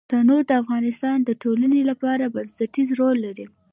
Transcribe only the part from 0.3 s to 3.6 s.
د افغانستان د ټولنې لپاره بنسټيز رول لري.